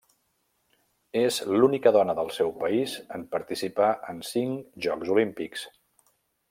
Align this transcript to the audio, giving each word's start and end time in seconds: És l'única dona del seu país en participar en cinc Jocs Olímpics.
És 1.19 1.37
l'única 1.49 1.93
dona 1.97 2.15
del 2.21 2.33
seu 2.39 2.51
país 2.65 2.97
en 3.19 3.29
participar 3.37 3.93
en 4.15 4.27
cinc 4.35 4.85
Jocs 4.87 5.17
Olímpics. 5.17 5.71